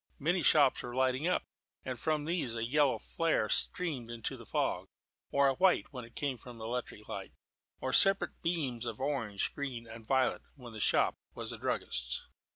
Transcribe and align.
Many 0.17 0.41
shops 0.41 0.81
were 0.81 0.95
lighting 0.95 1.27
up, 1.27 1.43
and 1.85 1.99
from 1.99 2.25
these 2.25 2.55
a 2.55 2.65
yellow 2.65 2.97
flare 2.97 3.49
streamed 3.49 4.09
into 4.09 4.35
the 4.35 4.47
fog; 4.47 4.87
or 5.29 5.47
a 5.47 5.53
white 5.53 5.93
when 5.93 6.05
it 6.05 6.15
came 6.15 6.39
from 6.39 6.57
the 6.57 6.65
electric 6.65 7.07
light; 7.07 7.33
or 7.81 7.93
separate 7.93 8.41
beams 8.41 8.87
of 8.87 8.99
orange, 8.99 9.53
green, 9.53 9.85
and 9.85 10.07
violet, 10.07 10.41
when 10.55 10.73
the 10.73 10.79
shop 10.79 11.19
was 11.35 11.51
a 11.51 11.57
druggist's. 11.59 12.25